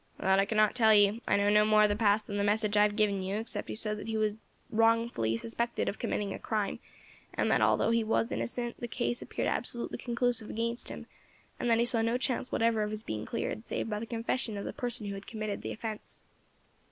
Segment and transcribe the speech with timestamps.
[0.17, 2.75] "That I cannot tell you; I know no more of the past than the message
[2.75, 4.39] I have given you, except he said that he had been
[4.71, 6.79] wrongfully suspected of committing a crime,
[7.35, 11.05] and that, although he was innocent, the case appeared absolutely conclusive against him,
[11.59, 14.57] and that he saw no chance whatever of his being cleared, save by the confession
[14.57, 16.21] of the person who had committed the offence."